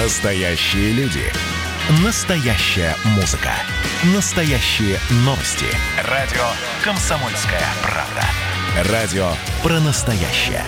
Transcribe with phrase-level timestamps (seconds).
[0.00, 1.24] Настоящие люди.
[2.04, 3.50] Настоящая музыка.
[4.14, 5.66] Настоящие новости.
[6.04, 6.44] Радио
[6.84, 8.92] «Комсомольская правда».
[8.92, 9.28] Радио
[9.60, 10.62] про настоящее.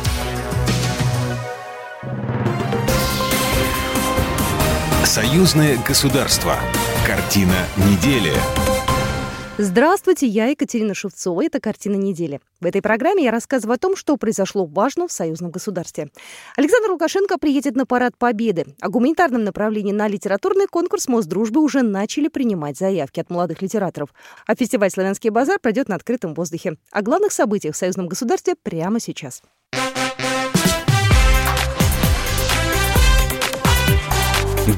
[5.05, 6.57] Союзное государство.
[7.07, 8.35] Картина недели.
[9.63, 11.45] Здравствуйте, я Екатерина Шевцова.
[11.45, 12.41] Это «Картина недели».
[12.63, 16.09] В этой программе я рассказываю о том, что произошло важно в союзном государстве.
[16.57, 18.75] Александр Лукашенко приедет на парад Победы.
[18.81, 24.15] О гуманитарном направлении на литературный конкурс Мосдружбы уже начали принимать заявки от молодых литераторов.
[24.47, 26.79] А фестиваль «Славянский базар» пройдет на открытом воздухе.
[26.91, 29.43] О главных событиях в союзном государстве прямо сейчас.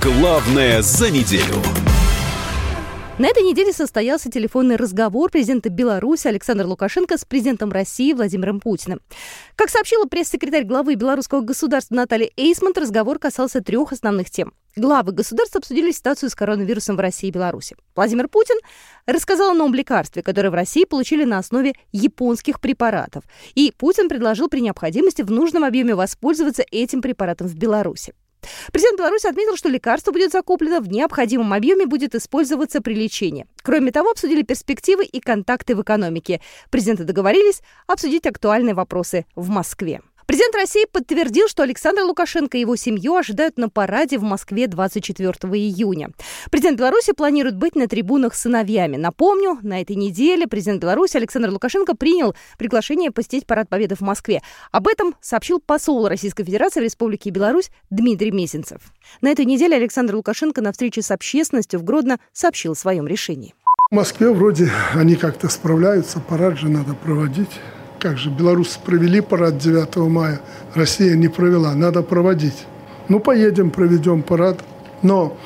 [0.02, 1.91] Главное за неделю.
[3.22, 9.00] На этой неделе состоялся телефонный разговор президента Беларуси Александра Лукашенко с президентом России Владимиром Путиным.
[9.54, 14.52] Как сообщила пресс-секретарь главы белорусского государства Наталья Эйсмонт, разговор касался трех основных тем.
[14.74, 17.76] Главы государств обсудили ситуацию с коронавирусом в России и Беларуси.
[17.94, 18.56] Владимир Путин
[19.06, 23.22] рассказал о новом лекарстве, которое в России получили на основе японских препаратов.
[23.54, 28.14] И Путин предложил при необходимости в нужном объеме воспользоваться этим препаратом в Беларуси.
[28.72, 33.46] Президент Беларуси отметил, что лекарство будет закуплено в необходимом объеме и будет использоваться при лечении.
[33.62, 36.40] Кроме того, обсудили перспективы и контакты в экономике.
[36.70, 40.00] Президенты договорились обсудить актуальные вопросы в Москве.
[40.26, 45.32] Президент России подтвердил, что Александр Лукашенко и его семью ожидают на параде в Москве 24
[45.54, 46.10] июня.
[46.50, 48.96] Президент Беларуси планирует быть на трибунах с сыновьями.
[48.96, 54.42] Напомню, на этой неделе президент Беларуси Александр Лукашенко принял приглашение посетить парад Победы в Москве.
[54.70, 58.80] Об этом сообщил посол Российской Федерации в Республике Беларусь Дмитрий Месенцев.
[59.20, 63.54] На этой неделе Александр Лукашенко на встрече с общественностью в Гродно сообщил о своем решении.
[63.90, 67.50] В Москве вроде они как-то справляются, парад же надо проводить.
[68.02, 70.40] Как же, белорусы провели парад 9 мая,
[70.74, 72.66] Россия не провела, надо проводить.
[73.08, 74.58] Ну, поедем, проведем парад.
[75.02, 75.36] Но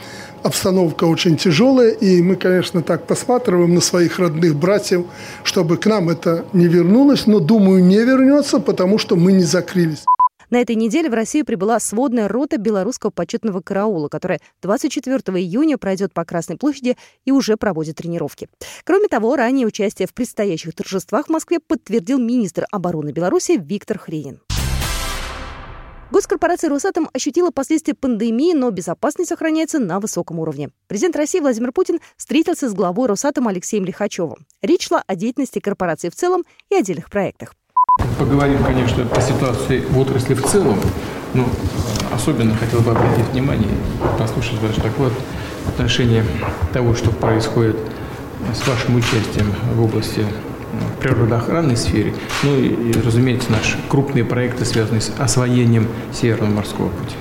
[0.43, 5.05] обстановка очень тяжелая, и мы, конечно, так посматриваем на своих родных братьев,
[5.43, 10.07] чтобы к нам это не вернулось, но, думаю, не вернется, потому что мы не закрылись.
[10.51, 16.13] На этой неделе в Россию прибыла сводная рота белорусского почетного караула, которая 24 июня пройдет
[16.13, 18.49] по Красной площади и уже проводит тренировки.
[18.85, 24.41] Кроме того, ранее участие в предстоящих торжествах в Москве подтвердил министр обороны Беларуси Виктор Хренин.
[26.13, 30.71] Госкорпорация «Росатом» ощутила последствия пандемии, но безопасность сохраняется на высоком уровне.
[30.87, 34.47] Президент России Владимир Путин встретился с главой «Росатома» Алексеем Лихачевым.
[34.63, 37.55] Речь шла о деятельности корпорации в целом и отдельных проектах.
[38.19, 40.79] Поговорим, конечно, о ситуации в отрасли в целом,
[41.35, 41.45] но
[42.13, 43.69] особенно хотел бы обратить внимание,
[44.19, 45.13] послушать ваш доклад
[45.65, 46.25] в отношении
[46.73, 47.77] того, что происходит
[48.55, 50.21] с вашим участием в области
[50.73, 57.17] ну, природоохранной сфере, ну и, разумеется, наши крупные проекты, связанные с освоением Северного морского пути.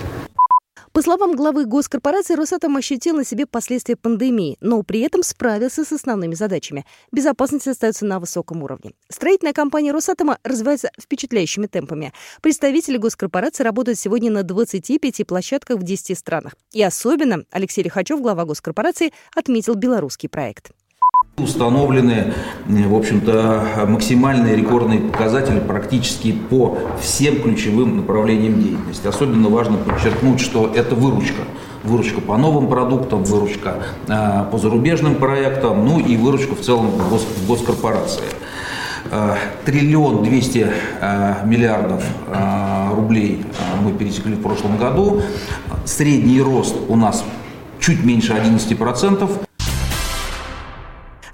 [0.96, 5.92] По словам главы госкорпорации, Росатом ощутил на себе последствия пандемии, но при этом справился с
[5.92, 6.86] основными задачами.
[7.12, 8.94] Безопасность остается на высоком уровне.
[9.10, 12.14] Строительная компания Росатома развивается впечатляющими темпами.
[12.42, 16.56] Представители госкорпорации работают сегодня на 25 площадках в 10 странах.
[16.72, 20.72] И особенно Алексей Лихачев, глава госкорпорации, отметил белорусский проект.
[21.38, 22.34] Установлены,
[22.66, 29.06] в общем-то, максимальные рекордные показатели практически по всем ключевым направлениям деятельности.
[29.06, 31.42] Особенно важно подчеркнуть, что это выручка.
[31.84, 37.10] Выручка по новым продуктам, выручка а, по зарубежным проектам, ну и выручка в целом в,
[37.10, 38.24] гос, в госкорпорации.
[39.12, 40.68] А, триллион двести
[41.44, 42.02] миллиардов
[42.96, 43.44] рублей
[43.84, 45.22] мы пересекли в прошлом году.
[45.84, 47.26] Средний рост у нас
[47.82, 49.46] чуть меньше 11%.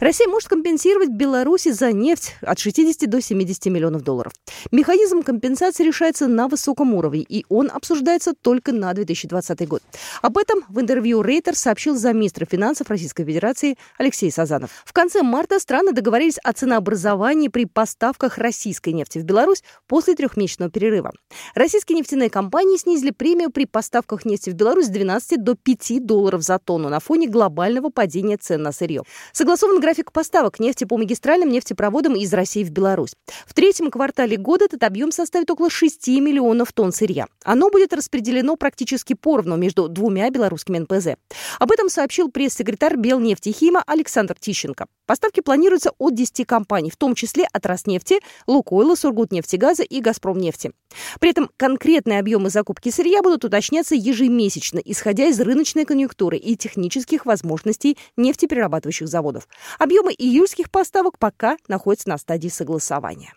[0.02, 4.34] Россия может компенсировать Беларуси за нефть от 60 до 70 миллионов долларов.
[4.72, 9.84] Механизм компенсации решается на высоком уровне, и он обсуждается только на 2020 год.
[10.24, 14.72] Об этом в интервью Рейтер сообщил замминистра финансов Российской Федерации Алексей Сазанов.
[14.86, 20.72] В конце марта страны договорились о ценообразовании при поставках российской нефти в Беларусь после трехмесячного
[20.72, 21.12] перерыва.
[21.54, 26.42] Российские нефтяные компании снизили премию при поставках нефти в Беларусь с 12 до 5 долларов
[26.42, 29.04] за тонну на фоне глобального падения цен на сырье.
[29.32, 33.16] Согласован график поставок нефти по магистральным нефтепроводам из России в Беларусь.
[33.46, 37.28] В третьем квартале года этот объем составит около 6 миллионов тонн сырья.
[37.44, 41.18] Оно будет распределено практически поровну между двумя белорусскими НПЗ.
[41.60, 44.88] Об этом сообщил пресс-секретарь Белнефтехима Александр Тищенко.
[45.06, 50.72] Поставки планируются от 10 компаний, в том числе от Роснефти, Лукойла, Сургутнефтегаза и Газпромнефти.
[51.20, 57.26] При этом конкретные объемы закупки сырья будут уточняться ежемесячно, исходя из рыночной конъюнктуры и технических
[57.26, 59.48] возможностей нефтеперерабатывающих заводов.
[59.82, 63.34] Объемы июльских поставок пока находятся на стадии согласования.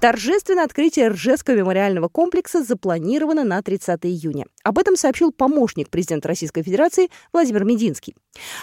[0.00, 4.46] Торжественное открытие Ржевского мемориального комплекса запланировано на 30 июня.
[4.64, 8.16] Об этом сообщил помощник президента Российской Федерации Владимир Мединский.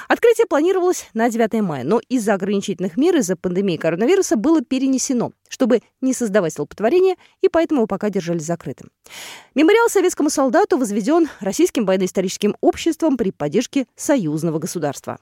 [0.10, 5.84] Открытие планировалось на 9 мая, но из-за ограничительных мер из-за пандемии коронавируса было перенесено, чтобы
[6.02, 8.90] не создавать столпотворения, и поэтому его пока держали закрытым.
[9.56, 15.18] Мемориал советскому солдату возведен Российским военно-историческим обществом при поддержке союзного государства.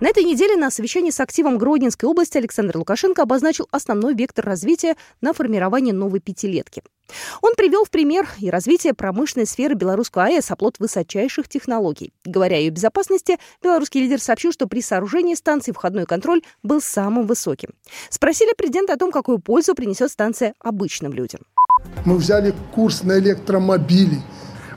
[0.00, 4.96] На этой неделе на совещании с активом Гродненской области Александр Лукашенко обозначил основной вектор развития
[5.20, 6.82] на формирование новой пятилетки.
[7.42, 12.14] Он привел в пример и развитие промышленной сферы белорусской АЭС, оплот высочайших технологий.
[12.24, 17.26] Говоря о ее безопасности, белорусский лидер сообщил, что при сооружении станции входной контроль был самым
[17.26, 17.70] высоким.
[18.08, 21.42] Спросили президента о том, какую пользу принесет станция обычным людям.
[22.06, 24.22] Мы взяли курс на электромобили.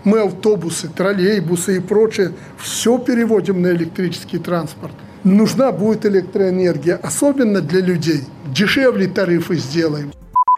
[0.04, 4.94] Мы автобусы, троллейбусы и прочее все переводим на электрический транспорт
[5.24, 8.22] нужна будет электроэнергия, особенно для людей.
[8.54, 10.12] Дешевле тарифы сделаем.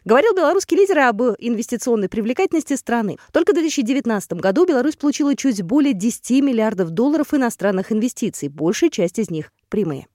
[0.06, 3.18] Говорил белорусский лидер об инвестиционной привлекательности страны.
[3.32, 9.18] Только в 2019 году Беларусь получила чуть более 10 миллиардов долларов иностранных инвестиций, большая часть
[9.18, 10.06] из них прямые.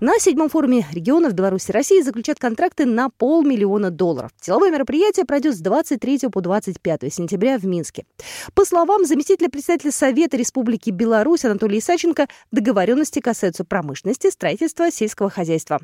[0.00, 4.30] На седьмом форуме регионов Беларуси и России заключат контракты на полмиллиона долларов.
[4.40, 8.06] Силовое мероприятие пройдет с 23 по 25 сентября в Минске.
[8.54, 15.80] По словам заместителя председателя Совета Республики Беларусь Анатолия Исаченко, договоренности касаются промышленности, строительства, сельского хозяйства.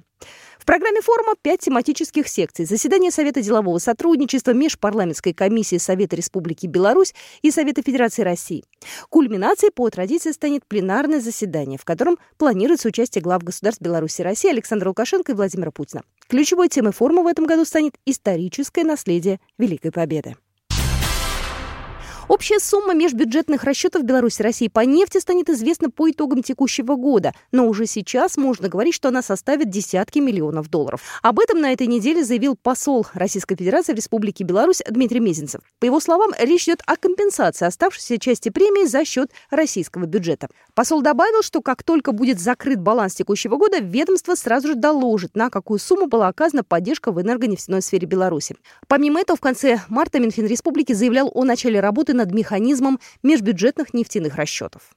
[0.58, 2.64] В программе форума пять тематических секций.
[2.64, 8.64] Заседание Совета делового сотрудничества, Межпарламентской комиссии Совета Республики Беларусь и Совета Федерации России.
[9.10, 14.50] Кульминацией по традиции станет пленарное заседание, в котором планируется участие глав государств Беларуси и России
[14.50, 16.02] Александра Лукашенко и Владимира Путина.
[16.28, 20.36] Ключевой темой форума в этом году станет историческое наследие Великой Победы.
[22.28, 27.32] Общая сумма межбюджетных расчетов Беларуси и России по нефти станет известна по итогам текущего года,
[27.52, 31.02] но уже сейчас можно говорить, что она составит десятки миллионов долларов.
[31.22, 35.60] Об этом на этой неделе заявил посол Российской Федерации в Республике Беларусь Дмитрий Мезенцев.
[35.78, 40.48] По его словам, речь идет о компенсации оставшейся части премии за счет российского бюджета.
[40.74, 45.48] Посол добавил, что как только будет закрыт баланс текущего года, ведомство сразу же доложит, на
[45.48, 48.56] какую сумму была оказана поддержка в энергонефтяной сфере Беларуси.
[48.88, 54.34] Помимо этого, в конце марта Минфин Республики заявлял о начале работы над механизмом межбюджетных нефтяных
[54.36, 54.90] расчетов.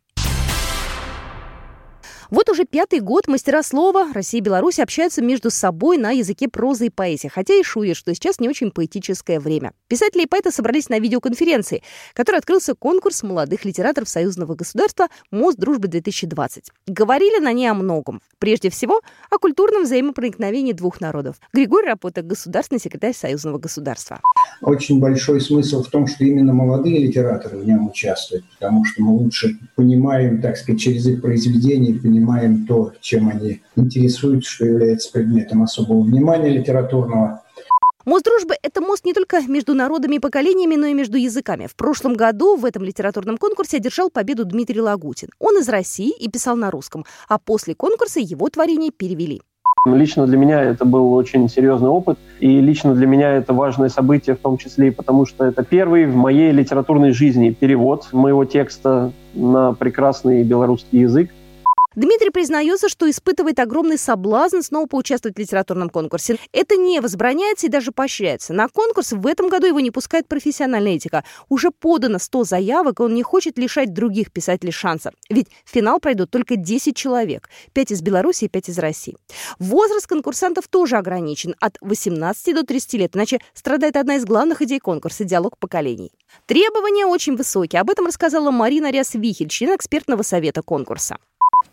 [2.32, 6.86] Вот уже пятый год мастера слова России и Беларуси общаются между собой на языке прозы
[6.86, 9.74] и поэзии, хотя и шует, что сейчас не очень поэтическое время.
[9.88, 11.82] Писатели и поэты собрались на видеоконференции,
[12.14, 16.66] которой открылся конкурс молодых литераторов союзного государства «Мост дружбы-2020».
[16.86, 18.22] Говорили на ней о многом.
[18.38, 19.02] Прежде всего,
[19.32, 21.38] о культурном взаимопроникновении двух народов.
[21.52, 24.22] Григорий Рапота, государственный секретарь союзного государства.
[24.62, 29.14] Очень большой смысл в том, что именно молодые литераторы в нем участвуют, потому что мы
[29.14, 35.12] лучше понимаем, так сказать, через их произведения, понимаем понимаем то, чем они интересуются, что является
[35.12, 37.42] предметом особого внимания литературного.
[38.06, 41.68] Мост дружбы– это мост не только между народами и поколениями, но и между языками.
[41.68, 45.30] В прошлом году в этом литературном конкурсе одержал победу Дмитрий Лагутин.
[45.40, 49.42] Он из России и писал на русском, а после конкурса его творения перевели.
[49.86, 54.36] Лично для меня это был очень серьезный опыт, и лично для меня это важное событие,
[54.36, 59.14] в том числе и потому, что это первый в моей литературной жизни перевод моего текста
[59.36, 61.30] на прекрасный белорусский язык.
[62.00, 66.38] Дмитрий признается, что испытывает огромный соблазн снова поучаствовать в литературном конкурсе.
[66.54, 68.54] Это не возбраняется и даже поощряется.
[68.54, 71.26] На конкурс в этом году его не пускает профессиональная этика.
[71.50, 75.12] Уже подано 100 заявок, и он не хочет лишать других писателей шанса.
[75.30, 77.50] Ведь в финал пройдут только 10 человек.
[77.74, 79.18] 5 из Беларуси и 5 из России.
[79.60, 81.54] Возраст конкурсантов тоже ограничен.
[81.60, 83.16] От 18 до 30 лет.
[83.18, 86.14] Иначе страдает одна из главных идей конкурса– диалог поколений.
[86.46, 87.82] Требования очень высокие.
[87.82, 91.18] Об этом рассказала Марина Ряс-Вихель, член экспертного совета конкурса.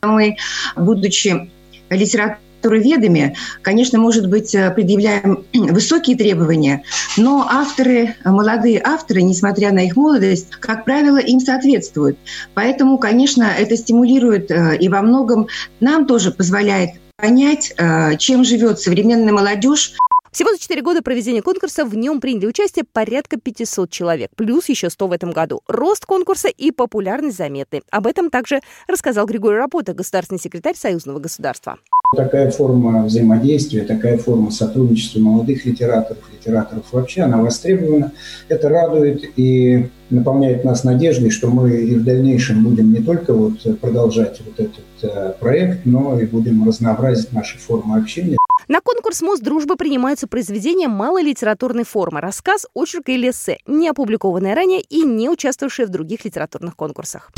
[0.03, 0.37] Мы,
[0.77, 1.51] будучи
[1.91, 6.83] литературоведами, конечно, может быть, э, предъявляем высокие требования,
[7.17, 12.19] но авторы, молодые авторы, несмотря на их молодость, как правило, им соответствуют.
[12.55, 15.49] Поэтому, конечно, это стимулирует э, и во многом
[15.81, 19.95] нам тоже позволяет понять, э, чем живет современная молодежь,
[20.37, 24.91] всего за 4 года проведения конкурса в нем приняли участие порядка 500 человек, плюс еще
[24.91, 25.63] 100 в этом году.
[25.67, 27.81] Рост конкурса и популярность заметны.
[27.91, 31.79] Об этом также рассказал Григорий Рапота, государственный секретарь Союзного государства.
[32.15, 38.13] Такая форма взаимодействия, такая форма сотрудничества молодых литераторов, литераторов вообще, она востребована.
[38.49, 43.81] Это радует и наполняет нас надеждой, что мы и в дальнейшем будем не только вот
[43.81, 48.37] продолжать вот этот э, проект, но и будем разнообразить наши формы общения.
[48.69, 54.55] На конкурс «Мост дружбы» принимаются произведения малой литературной формы, рассказ, очерк или эссе, не опубликованные
[54.55, 57.31] ранее и не участвовавшие в других литературных конкурсах.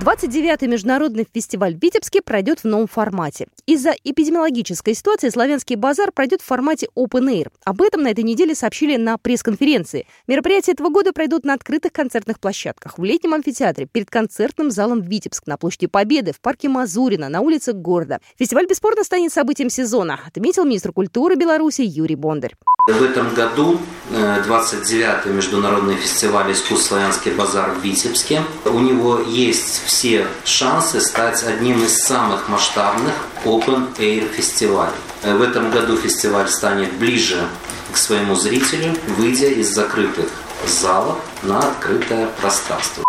[0.00, 3.46] 29-й международный фестиваль в Витебске пройдет в новом формате.
[3.64, 7.48] Из-за эпидемиологической ситуации «Славянский базар» пройдет в формате Open Air.
[7.64, 10.06] Об этом на этой неделе сообщили на пресс-конференции.
[10.26, 15.46] Мероприятия этого года пройдут на открытых концертных площадках, в летнем амфитеатре, перед концертным залом Витебск,
[15.46, 18.18] на площади Победы, в парке Мазурина, на улицах города.
[18.36, 22.54] Фестиваль бесспорно станет событием сезона, отметил министр культуры Беларуси Юрий Бондарь.
[22.86, 23.78] В этом году
[24.10, 28.42] 29-й международный фестиваль искусств «Славянский базар» в Витебске.
[28.66, 33.14] У него есть все шансы стать одним из самых масштабных
[33.44, 34.92] Open Air фестивалей.
[35.22, 37.46] В этом году фестиваль станет ближе
[37.92, 40.30] к своему зрителю, выйдя из закрытых
[40.66, 43.04] залов на открытое пространство.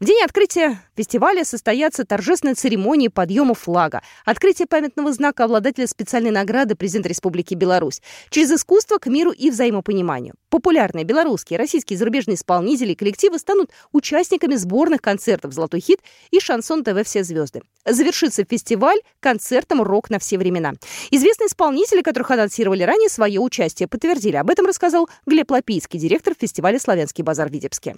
[0.00, 6.76] В день открытия фестиваля состоятся торжественные церемонии подъема флага, открытие памятного знака обладателя специальной награды
[6.76, 8.00] президента Республики Беларусь
[8.30, 10.34] через искусство к миру и взаимопониманию.
[10.50, 15.98] Популярные белорусские, российские и зарубежные исполнители и коллективы станут участниками сборных концертов «Золотой хит»
[16.30, 17.04] и «Шансон ТВ.
[17.04, 17.62] Все звезды».
[17.84, 20.74] Завершится фестиваль концертом «Рок на все времена».
[21.10, 24.36] Известные исполнители, которых анонсировали ранее, свое участие подтвердили.
[24.36, 27.96] Об этом рассказал Глеб Лапийский, директор фестиваля «Славянский базар» в Витебске.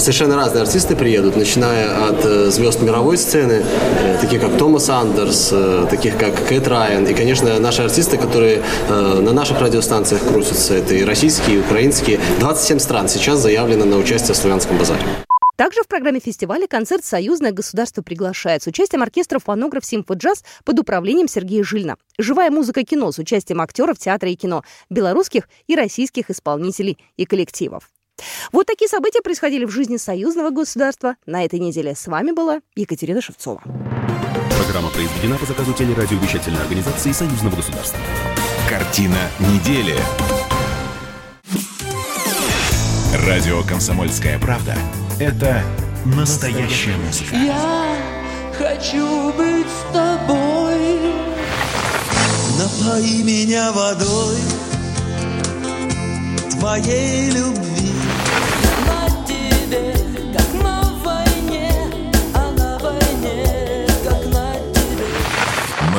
[0.00, 5.50] Совершенно разные артисты приедут, начиная от э, звезд мировой сцены, э, таких как Томас Андерс,
[5.52, 10.94] э, таких как Кэт Райан, и, конечно, наши артисты, которые на наших радиостанциях крутятся, это
[10.94, 12.18] и российские, и украинские.
[12.40, 15.02] 27 стран сейчас заявлено на участие в Славянском базаре.
[15.56, 21.28] Также в программе фестиваля концерт «Союзное государство» приглашает с участием оркестра «Фонограф Симфоджаз» под управлением
[21.28, 21.96] Сергея Жильна.
[22.18, 27.90] Живая музыка кино с участием актеров театра и кино, белорусских и российских исполнителей и коллективов.
[28.52, 31.16] Вот такие события происходили в жизни союзного государства.
[31.26, 33.62] На этой неделе с вами была Екатерина Шевцова.
[34.56, 37.98] Программа произведена по заказу телерадиовещательной организации союзного государства.
[38.68, 39.96] Картина недели.
[43.26, 44.76] Радио «Комсомольская правда»—
[45.20, 45.62] это
[46.04, 47.34] настоящая музыка.
[47.34, 47.96] Я
[48.56, 51.00] хочу быть с тобой.
[52.58, 54.36] Напои меня водой
[56.60, 57.79] твоей любви.